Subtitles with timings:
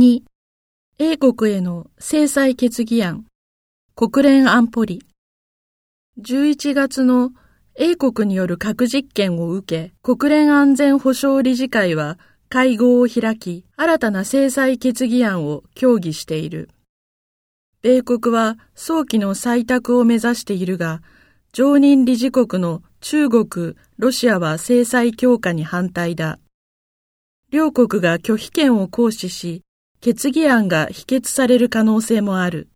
[0.00, 0.22] 2、
[0.98, 3.26] 英国への制裁決議案、
[3.94, 5.02] 国連安保理。
[6.18, 7.32] 11月の
[7.74, 12.18] 英国による核実験を受け、国連安全保障理事会は
[12.48, 16.70] 会合を開き、新たな制裁決議案を協議している。
[17.82, 21.02] 米国は早期の採択を目指しているが、
[21.52, 26.38] 常任理事国の中国、ロシアは制裁強化に反対だ。
[27.50, 29.62] 両国が拒否権を行使し、
[30.02, 32.70] 決議案が否決される可能性もある。